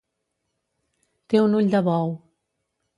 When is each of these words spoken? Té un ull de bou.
Té 1.29 1.43
un 1.45 1.57
ull 1.61 1.71
de 1.77 1.85
bou. 1.93 2.19